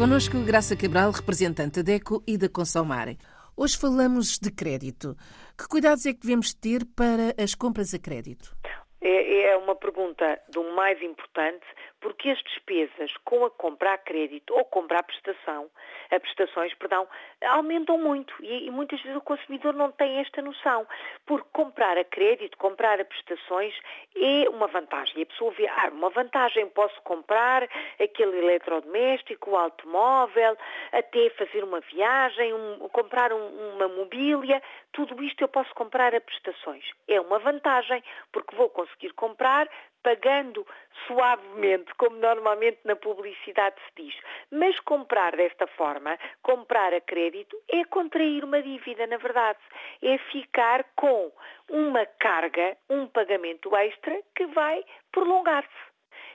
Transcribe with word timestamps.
Conosco 0.00 0.38
Graça 0.46 0.74
Cabral, 0.74 1.10
representante 1.10 1.82
da 1.82 1.92
DECO 1.92 2.24
e 2.26 2.38
da 2.38 2.48
Consomare. 2.48 3.18
Hoje 3.54 3.76
falamos 3.76 4.38
de 4.38 4.50
crédito. 4.50 5.14
Que 5.58 5.68
cuidados 5.68 6.06
é 6.06 6.14
que 6.14 6.20
devemos 6.20 6.54
ter 6.54 6.86
para 6.96 7.34
as 7.36 7.54
compras 7.54 7.92
a 7.92 7.98
crédito? 7.98 8.56
É, 9.02 9.50
é 9.50 9.56
uma 9.58 9.76
pergunta 9.76 10.40
do 10.48 10.64
mais 10.74 11.02
importante, 11.02 11.66
porque 12.00 12.30
as 12.30 12.42
despesas 12.42 13.12
com 13.24 13.44
a 13.44 13.50
compra 13.50 13.94
a 13.94 13.98
crédito 13.98 14.54
ou 14.54 14.64
compra 14.64 15.00
a 15.00 15.02
prestação, 15.02 15.70
a 16.10 16.18
prestações, 16.18 16.74
perdão, 16.74 17.06
aumentam 17.42 17.98
muito 17.98 18.34
e, 18.40 18.66
e, 18.66 18.70
muitas 18.70 19.00
vezes 19.02 19.16
o 19.16 19.20
consumidor 19.20 19.74
não 19.74 19.92
tem 19.92 20.18
esta 20.18 20.40
noção, 20.42 20.86
porque 21.26 21.48
comprar 21.52 21.96
a 21.98 22.04
crédito, 22.04 22.56
comprar 22.56 23.00
a 23.00 23.04
prestações 23.04 23.74
é 24.16 24.48
uma 24.48 24.66
vantagem. 24.66 25.22
A 25.22 25.26
pessoa 25.26 25.50
vê, 25.52 25.66
ah, 25.68 25.90
uma 25.92 26.10
vantagem, 26.10 26.66
posso 26.68 27.00
comprar 27.02 27.68
aquele 28.00 28.38
eletrodoméstico, 28.38 29.50
o 29.50 29.56
automóvel, 29.56 30.56
até 30.92 31.30
fazer 31.30 31.62
uma 31.62 31.80
viagem, 31.80 32.52
um, 32.54 32.88
comprar 32.88 33.32
um, 33.32 33.74
uma 33.74 33.88
mobília, 33.88 34.62
tudo 34.92 35.22
isto 35.22 35.42
eu 35.42 35.48
posso 35.48 35.72
comprar 35.74 36.14
a 36.14 36.20
prestações. 36.20 36.84
É 37.06 37.20
uma 37.20 37.38
vantagem, 37.38 38.02
porque 38.32 38.56
vou 38.56 38.68
conseguir 38.68 39.12
comprar 39.12 39.68
pagando 40.02 40.66
suavemente, 41.06 41.92
como 41.94 42.16
normalmente 42.16 42.78
na 42.84 42.96
publicidade 42.96 43.76
se 43.86 44.02
diz. 44.02 44.14
Mas 44.50 44.78
comprar 44.80 45.36
desta 45.36 45.66
forma, 45.66 46.18
comprar 46.42 46.92
a 46.94 47.00
crédito, 47.00 47.56
é 47.68 47.84
contrair 47.84 48.44
uma 48.44 48.62
dívida, 48.62 49.06
na 49.06 49.16
verdade. 49.16 49.58
É 50.02 50.18
ficar 50.30 50.84
com 50.96 51.32
uma 51.68 52.04
carga, 52.06 52.76
um 52.88 53.06
pagamento 53.06 53.74
extra 53.76 54.20
que 54.34 54.46
vai 54.46 54.84
prolongar-se 55.12 55.90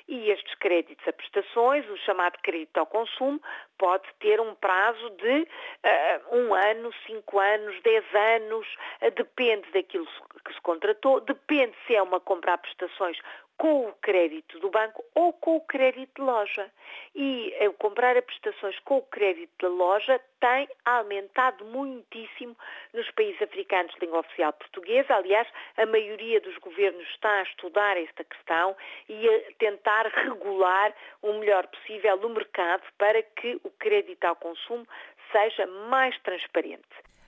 e 0.07 0.29
estes 0.29 0.53
créditos 0.55 1.07
a 1.07 1.13
prestações, 1.13 1.87
o 1.89 1.97
chamado 1.97 2.37
crédito 2.43 2.77
ao 2.77 2.85
consumo, 2.85 3.41
pode 3.77 4.05
ter 4.19 4.39
um 4.39 4.53
prazo 4.55 5.09
de 5.11 5.41
uh, 5.41 6.37
um 6.37 6.53
ano, 6.53 6.93
cinco 7.07 7.39
anos, 7.39 7.81
dez 7.81 8.03
anos, 8.13 8.67
uh, 9.01 9.11
depende 9.11 9.69
daquilo 9.71 10.07
que 10.45 10.53
se 10.53 10.61
contratou, 10.61 11.21
depende 11.21 11.75
se 11.87 11.95
é 11.95 12.01
uma 12.01 12.19
compra 12.19 12.53
a 12.53 12.57
prestações 12.57 13.17
com 13.57 13.87
o 13.87 13.93
crédito 13.93 14.59
do 14.59 14.69
banco 14.69 15.03
ou 15.13 15.31
com 15.33 15.57
o 15.57 15.61
crédito 15.61 16.15
de 16.15 16.21
loja. 16.21 16.69
E 17.15 17.53
eu 17.59 17.73
comprar 17.73 18.17
a 18.17 18.21
prestações 18.21 18.77
com 18.79 18.97
o 18.97 19.01
crédito 19.03 19.51
da 19.61 19.69
loja 19.69 20.19
tem 20.39 20.67
aumentado 20.83 21.63
muitíssimo 21.65 22.55
nos 22.93 23.09
países 23.11 23.41
africanos 23.41 23.93
de 23.93 24.01
língua 24.01 24.19
oficial 24.19 24.53
portuguesa. 24.53 25.15
Aliás, 25.15 25.47
a 25.77 25.85
maioria 25.85 26.41
dos 26.41 26.57
governos 26.57 27.07
está 27.09 27.29
a 27.29 27.43
estudar 27.43 27.97
esta 27.97 28.23
questão 28.23 28.75
e 29.07 29.29
a 29.29 29.41
tentar 29.57 30.07
regular 30.25 30.93
o 31.21 31.33
melhor 31.33 31.67
possível 31.67 32.15
o 32.15 32.29
mercado 32.29 32.83
para 32.97 33.21
que 33.21 33.59
o 33.63 33.69
crédito 33.71 34.25
ao 34.25 34.35
consumo 34.35 34.85
seja 35.31 35.65
mais 35.89 36.17
transparente. 36.21 36.83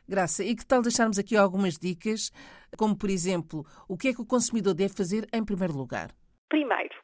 Graça, 0.07 0.41
e 0.41 0.55
que 0.55 0.65
tal 0.65 0.81
deixarmos 0.81 1.19
aqui 1.19 1.35
algumas 1.35 1.77
dicas, 1.77 2.31
como 2.77 2.97
por 2.97 3.09
exemplo, 3.09 3.65
o 3.89 3.97
que 3.97 4.09
é 4.09 4.13
que 4.13 4.21
o 4.21 4.27
consumidor 4.27 4.73
deve 4.73 4.93
fazer 4.93 5.27
em 5.33 5.43
primeiro 5.43 5.73
lugar? 5.73 6.09
Primeiro, 6.47 6.95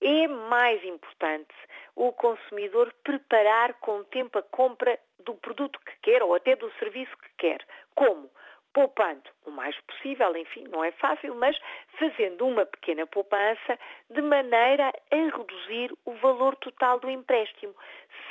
é 0.00 0.26
mais 0.26 0.82
importante 0.84 1.54
o 1.96 2.12
consumidor 2.12 2.92
preparar 3.04 3.74
com 3.74 4.02
tempo 4.04 4.38
a 4.38 4.42
compra 4.42 4.98
do 5.24 5.34
produto 5.34 5.78
que 5.80 5.96
quer 6.02 6.22
ou 6.22 6.34
até 6.34 6.56
do 6.56 6.70
serviço 6.78 7.16
que 7.18 7.30
quer. 7.38 7.64
Como? 7.94 8.30
Poupando 8.72 9.22
o 9.46 9.52
mais 9.52 9.78
possível, 9.82 10.36
enfim, 10.36 10.64
não 10.64 10.82
é 10.82 10.90
fácil, 10.92 11.34
mas 11.36 11.56
fazendo 11.96 12.44
uma 12.44 12.66
pequena 12.66 13.06
poupança 13.06 13.78
de 14.10 14.20
maneira 14.20 14.92
a 15.12 15.14
reduzir 15.14 15.96
o 16.04 16.12
valor 16.14 16.56
total 16.56 16.98
do 16.98 17.08
empréstimo. 17.08 17.72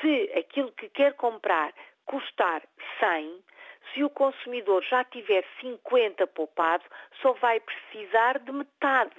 Se 0.01 0.31
aquilo 0.37 0.71
que 0.73 0.89
quer 0.89 1.13
comprar 1.13 1.73
custar 2.05 2.61
100, 2.99 3.41
se 3.93 4.03
o 4.03 4.09
consumidor 4.09 4.83
já 4.83 5.03
tiver 5.03 5.43
50 5.59 6.27
poupado, 6.27 6.83
só 7.21 7.33
vai 7.33 7.59
precisar 7.59 8.39
de 8.39 8.51
metade. 8.51 9.15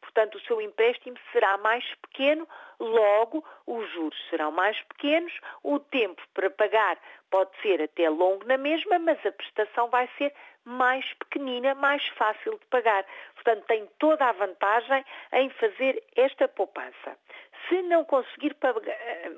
Portanto, 0.00 0.36
o 0.36 0.40
seu 0.40 0.60
empréstimo 0.60 1.16
será 1.32 1.58
mais 1.58 1.84
pequeno, 1.96 2.48
logo 2.78 3.44
os 3.66 3.90
juros 3.90 4.18
serão 4.30 4.50
mais 4.50 4.80
pequenos, 4.82 5.32
o 5.62 5.78
tempo 5.78 6.22
para 6.34 6.50
pagar 6.50 6.98
pode 7.30 7.50
ser 7.60 7.82
até 7.82 8.08
longo 8.08 8.44
na 8.46 8.56
mesma, 8.56 8.98
mas 8.98 9.24
a 9.26 9.32
prestação 9.32 9.88
vai 9.88 10.08
ser 10.16 10.32
mais 10.64 11.04
pequenina, 11.14 11.74
mais 11.74 12.06
fácil 12.08 12.58
de 12.58 12.66
pagar. 12.66 13.04
Portanto, 13.34 13.64
tem 13.66 13.86
toda 13.98 14.26
a 14.26 14.32
vantagem 14.32 15.04
em 15.32 15.50
fazer 15.50 16.02
esta 16.16 16.46
poupança. 16.48 17.16
Se 17.68 17.82
não 17.82 18.04
conseguir 18.04 18.56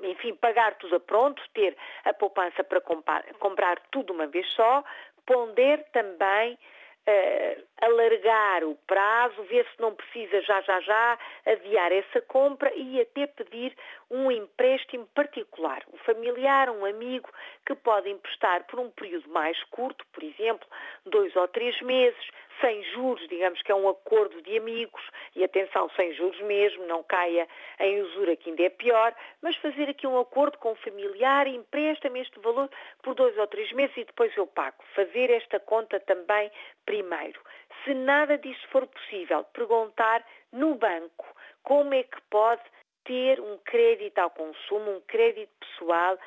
enfim, 0.03 0.35
pagar 0.35 0.75
tudo 0.75 0.95
a 0.95 0.99
pronto, 0.99 1.41
ter 1.53 1.75
a 2.05 2.13
poupança 2.13 2.63
para 2.63 2.81
comprar, 2.81 3.23
comprar 3.39 3.79
tudo 3.91 4.13
uma 4.13 4.27
vez 4.27 4.47
só, 4.53 4.83
ponder 5.25 5.83
também 5.91 6.53
uh, 6.53 7.63
alargar 7.81 8.63
o 8.63 8.75
prazo, 8.87 9.41
ver 9.43 9.65
se 9.65 9.81
não 9.81 9.93
precisa 9.95 10.41
já, 10.41 10.61
já, 10.61 10.79
já 10.81 11.19
adiar 11.45 11.91
essa 11.91 12.21
compra 12.21 12.71
e 12.75 13.01
até 13.01 13.25
pedir 13.27 13.75
um 14.09 14.31
empréstimo 14.31 15.05
particular. 15.07 15.83
Um 15.91 15.97
familiar, 15.97 16.69
um 16.69 16.85
amigo 16.85 17.29
que 17.65 17.73
pode 17.75 18.09
emprestar 18.09 18.65
por 18.67 18.79
um 18.79 18.89
período 18.91 19.27
mais 19.29 19.61
curto, 19.65 20.05
por 20.13 20.23
exemplo, 20.23 20.67
dois 21.05 21.35
ou 21.35 21.47
três 21.47 21.79
meses, 21.81 22.29
sem 22.61 22.83
juros, 22.93 23.27
digamos 23.27 23.61
que 23.63 23.71
é 23.71 23.75
um 23.75 23.89
acordo 23.89 24.39
de 24.43 24.57
amigos, 24.57 25.01
e 25.35 25.43
atenção, 25.43 25.89
sem 25.95 26.13
juros 26.13 26.39
mesmo, 26.41 26.85
não 26.85 27.01
caia 27.03 27.47
em 27.79 28.01
usura 28.01 28.35
que 28.35 28.49
ainda 28.49 28.63
é 28.63 28.69
pior, 28.69 29.15
mas 29.41 29.55
fazer 29.57 29.89
aqui 29.89 30.05
um 30.05 30.19
acordo 30.19 30.57
com 30.59 30.73
o 30.73 30.75
familiar, 30.75 31.47
empresta-me 31.47 32.21
este 32.21 32.39
valor 32.39 32.69
por 33.01 33.15
dois 33.15 33.35
ou 33.37 33.47
três 33.47 33.71
meses 33.71 33.97
e 33.97 34.03
depois 34.03 34.35
eu 34.37 34.45
pago. 34.45 34.77
Fazer 34.93 35.31
esta 35.31 35.59
conta 35.59 35.99
também 35.99 36.51
primeiro. 36.85 37.39
Se 37.83 37.93
nada 37.93 38.37
disso 38.37 38.67
for 38.69 38.85
possível, 38.87 39.43
perguntar 39.45 40.25
no 40.51 40.75
banco 40.75 41.25
como 41.63 41.93
é 41.93 42.03
que 42.03 42.21
pode 42.29 42.61
ter 43.03 43.39
um 43.39 43.57
crédito 43.59 44.19
ao 44.19 44.29
consumo, 44.29 44.97
um 44.97 45.01
crédito 45.01 45.51
pessoal, 45.59 46.17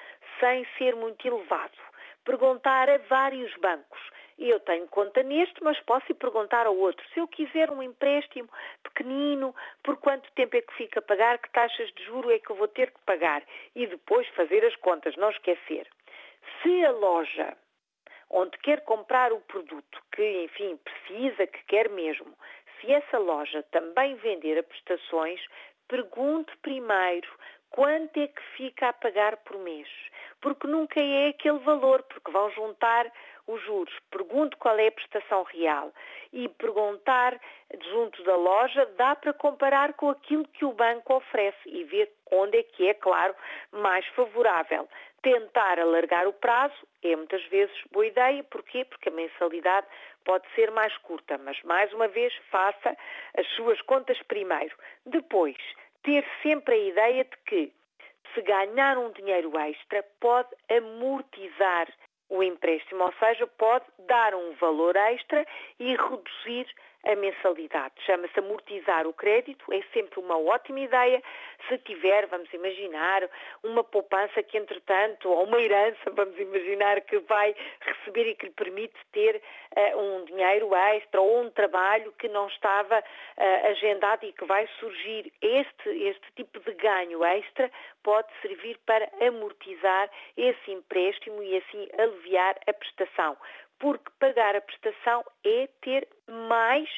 sem 0.41 0.66
ser 0.78 0.97
muito 0.97 1.27
elevado. 1.27 1.78
Perguntar 2.25 2.88
a 2.88 2.99
vários 2.99 3.55
bancos. 3.56 4.00
Eu 4.37 4.59
tenho 4.60 4.88
conta 4.88 5.22
neste, 5.22 5.62
mas 5.62 5.78
posso 5.81 6.12
perguntar 6.16 6.66
ao 6.66 6.77
outro. 6.77 7.06
Se 7.12 7.21
eu 7.21 7.28
quiser 7.28 7.71
um 7.71 7.82
empréstimo 7.82 8.49
pequenino, 8.82 9.55
por 9.82 9.97
quanto 9.99 10.31
tempo 10.32 10.56
é 10.56 10.62
que 10.62 10.75
fica 10.75 10.99
a 10.99 11.03
pagar, 11.03 11.38
que 11.38 11.50
taxas 11.50 11.93
de 11.93 12.05
juro 12.05 12.32
é 12.32 12.38
que 12.41 12.50
eu 12.50 12.56
vou 12.56 12.66
ter 12.66 12.91
que 12.91 13.00
pagar? 13.06 13.44
E 13.76 13.87
depois 13.87 14.26
fazer 14.28 14.65
as 14.65 14.75
contas, 14.76 15.15
não 15.16 15.31
esquecer. 15.31 15.88
Se 16.62 16.84
a 16.84 16.91
loja 16.91 17.56
onde 18.31 18.57
quer 18.59 18.83
comprar 18.83 19.33
o 19.33 19.41
produto 19.41 20.03
que, 20.12 20.45
enfim, 20.45 20.79
precisa, 20.79 21.47
que 21.47 21.65
quer 21.65 21.89
mesmo, 21.91 22.35
se 22.81 22.93
essa 22.93 23.19
loja 23.19 23.62
também 23.71 24.15
vender 24.17 24.59
a 24.59 24.62
prestações, 24.62 25.41
pergunte 25.89 26.57
primeiro 26.59 27.29
quanto 27.75 28.21
é 28.21 28.29
que 28.29 28.43
fica 28.57 28.91
a 28.91 28.93
pagar 28.93 29.37
por 29.39 29.59
mês. 29.59 29.89
Porque 30.41 30.69
nunca 30.69 31.01
é 31.01 31.29
aquele 31.31 31.59
valor, 31.59 32.05
porque 32.05 32.31
vão 32.31 32.49
juntar 32.53 33.11
os 33.49 33.61
juros. 33.65 33.93
Pergunte 34.12 34.55
qual 34.57 34.79
é 34.79 34.87
a 34.87 34.93
prestação 34.93 35.43
real 35.43 35.93
e 36.33 36.49
perguntar 36.49 37.37
junto 37.91 38.23
da 38.23 38.37
loja 38.37 38.87
dá 38.97 39.17
para 39.17 39.33
comparar 39.33 39.95
com 39.95 40.09
aquilo 40.09 40.47
que 40.49 40.65
o 40.65 40.73
banco 40.73 41.15
oferece 41.15 41.59
e 41.67 41.83
ver 41.83 42.12
onde 42.31 42.59
é 42.59 42.62
que 42.62 42.89
é, 42.89 42.95
claro, 42.95 43.35
mais 43.73 44.06
favorável. 44.09 44.89
Tentar 45.21 45.81
alargar 45.81 46.29
o 46.29 46.33
prazo 46.33 46.75
é 47.03 47.17
muitas 47.17 47.45
vezes 47.47 47.75
boa 47.91 48.06
ideia. 48.06 48.45
Porquê? 48.45 48.85
Porque 48.85 49.09
a 49.09 49.12
mensalidade 49.12 49.87
pode 50.25 50.47
ser 50.55 50.71
mais 50.71 50.97
curta, 50.99 51.39
mas 51.39 51.61
mais 51.65 51.93
uma 51.93 52.06
vez 52.06 52.32
faça 52.50 52.97
as 53.37 53.47
suas 53.56 53.81
contas 53.82 54.20
primeiro. 54.23 54.77
Depois, 55.05 55.56
ter 56.05 56.25
sempre 56.43 56.75
a 56.75 56.89
ideia 56.89 57.25
de 57.25 57.37
que 57.47 57.73
se 58.33 58.43
ganhar 58.43 58.97
um 58.99 59.11
dinheiro 59.12 59.56
extra 59.59 60.05
pode 60.21 60.51
amortizar 60.71 61.89
o 62.29 62.43
empréstimo, 62.43 63.05
ou 63.05 63.12
seja, 63.15 63.47
pode 63.47 63.85
dar 64.06 64.35
um 64.35 64.53
valor 64.55 64.97
extra 64.97 65.47
e 65.79 65.97
reduzir 65.97 66.67
a 67.06 67.17
mensalidade. 67.17 67.95
Chama-se 68.06 68.39
amortizar 68.39 69.06
o 69.06 69.12
crédito, 69.12 69.73
é 69.73 69.83
sempre 69.93 70.21
uma 70.21 70.39
ótima 70.39 70.81
ideia. 70.81 71.23
Se 71.69 71.79
tiver, 71.79 72.27
vamos 72.27 72.53
imaginar, 72.53 73.29
uma 73.62 73.85
poupança 73.85 74.43
que, 74.43 74.59
entretanto, 74.59 75.29
ou 75.29 75.45
uma 75.45 75.61
herança, 75.61 76.11
vamos 76.12 76.39
imaginar, 76.39 77.01
que 77.03 77.19
vai 77.21 77.55
receber 77.81 78.29
e 78.29 78.35
que 78.35 78.47
lhe 78.47 78.53
permite 78.53 78.95
ter 79.12 79.41
uh, 79.77 79.99
um 79.99 80.25
dinheiro 80.25 80.75
extra 80.75 81.21
ou 81.21 81.43
um 81.43 81.51
trabalho 81.51 82.12
que 82.19 82.29
não 82.29 82.47
estava 82.49 82.99
uh, 82.99 83.67
agendado 83.71 84.25
e 84.27 84.33
que 84.33 84.45
vai 84.45 84.69
surgir. 84.79 85.33
Este, 85.41 85.89
este 85.89 86.33
tipo 86.37 86.61
de 86.61 86.73
ganho 86.75 87.25
extra 87.25 87.71
pode 88.03 88.29
servir 88.43 88.79
para 88.87 89.09
amortizar 89.21 90.11
esse 90.37 90.71
empréstimo 90.71 91.43
e 91.43 91.56
assim 91.56 91.89
aliviar 91.99 92.56
a 92.67 92.73
prestação 92.73 93.37
porque 93.79 94.11
pagar 94.19 94.56
a 94.56 94.61
prestação 94.61 95.25
é 95.44 95.69
ter 95.82 96.09
mais 96.29 96.88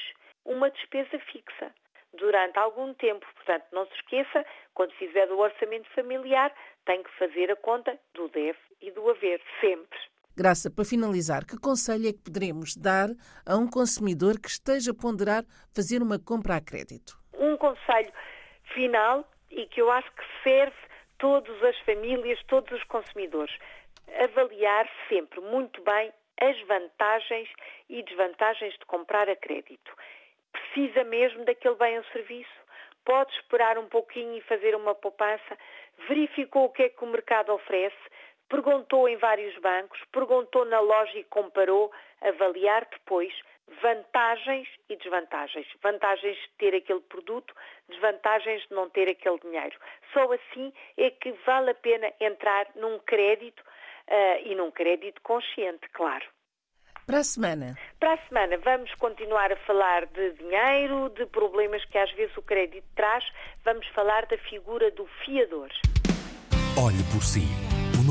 uma 0.45 0.71
despesa 0.71 1.19
fixa 1.31 1.73
durante 2.19 2.59
algum 2.59 2.95
tempo. 2.95 3.27
Portanto, 3.35 3.65
não 3.73 3.87
se 3.87 3.95
esqueça, 3.95 4.45
quando 4.75 4.93
fizer 4.93 5.31
o 5.31 5.39
orçamento 5.39 5.89
familiar, 5.95 6.53
tem 6.85 7.03
que 7.03 7.11
fazer 7.19 7.51
a 7.51 7.57
conta 7.57 7.99
do 8.15 8.29
deve 8.29 8.59
e 8.81 8.91
do 8.91 9.09
haver, 9.11 9.41
sempre. 9.61 9.99
Graça, 10.37 10.71
para 10.71 10.85
finalizar, 10.85 11.47
que 11.47 11.59
conselho 11.59 12.09
é 12.09 12.13
que 12.13 12.23
poderemos 12.23 12.77
dar 12.77 13.09
a 13.47 13.57
um 13.57 13.69
consumidor 13.69 14.39
que 14.39 14.49
esteja 14.49 14.91
a 14.91 14.95
ponderar 14.95 15.45
fazer 15.75 16.03
uma 16.03 16.19
compra 16.19 16.57
a 16.57 16.61
crédito? 16.61 17.17
Um 17.33 17.57
conselho 17.57 18.13
final 18.75 19.27
e 19.51 19.67
que 19.67 19.81
eu 19.81 19.91
acho 19.91 20.11
que 20.13 20.23
serve 20.43 20.77
todas 21.19 21.63
as 21.63 21.79
famílias, 21.81 22.39
todos 22.49 22.71
os 22.73 22.85
consumidores. 22.85 23.55
Avaliar 24.23 24.87
sempre 25.09 25.41
muito 25.41 25.83
bem 25.83 26.13
as 26.41 26.61
vantagens 26.63 27.49
e 27.89 28.03
desvantagens 28.03 28.75
de 28.75 28.85
comprar 28.87 29.29
a 29.29 29.37
crédito. 29.37 29.93
Precisa 30.53 31.05
mesmo 31.05 31.45
daquele 31.45 31.75
bem 31.77 31.99
ou 31.99 32.05
serviço? 32.05 32.67
Pode 33.05 33.33
esperar 33.35 33.79
um 33.79 33.89
pouquinho 33.89 34.37
e 34.37 34.41
fazer 34.43 34.75
uma 34.75 34.95
poupança? 34.95 35.59
Verificou 36.09 36.65
o 36.65 36.71
que 36.71 36.85
é 36.85 36.89
que 36.89 37.05
o 37.05 37.07
mercado 37.07 37.53
oferece? 37.53 37.97
Perguntou 38.49 39.09
em 39.09 39.17
vários 39.17 39.57
bancos? 39.59 40.01
Perguntou 40.13 40.65
na 40.65 40.81
loja 40.81 41.19
e 41.19 41.25
comparou? 41.25 41.93
Avaliar 42.21 42.87
depois 42.91 43.33
vantagens 43.83 44.69
e 44.89 44.97
desvantagens. 44.97 45.67
Vantagens 45.83 46.37
de 46.37 46.51
ter 46.59 46.75
aquele 46.75 47.01
produto, 47.01 47.55
desvantagens 47.89 48.63
de 48.69 48.75
não 48.75 48.89
ter 48.89 49.09
aquele 49.09 49.39
dinheiro. 49.41 49.77
Só 50.13 50.31
assim 50.33 50.73
é 50.97 51.11
que 51.11 51.33
vale 51.45 51.71
a 51.71 51.75
pena 51.75 52.13
entrar 52.21 52.69
num 52.77 52.99
crédito 53.01 53.63
e 54.45 54.55
num 54.55 54.71
crédito 54.71 55.21
consciente, 55.23 55.89
claro. 55.93 56.25
Para 57.07 57.19
a 57.19 57.25
semana? 57.25 57.79
Para 58.01 58.15
a 58.15 58.29
semana 58.29 58.59
vamos 58.59 58.93
continuar 58.97 59.53
a 59.53 59.57
falar 59.59 60.07
de 60.07 60.33
dinheiro, 60.33 61.09
de 61.11 61.25
problemas 61.27 61.85
que 61.85 61.99
às 61.99 62.11
vezes 62.13 62.37
o 62.37 62.43
crédito 62.43 62.85
traz. 62.97 63.25
Vamos 63.65 63.87
falar 63.89 64.27
da 64.27 64.37
figura 64.39 64.91
do 64.91 65.07
fiador. 65.25 65.71
Olhe 66.77 67.03
por 67.13 67.23
si. 67.23 67.66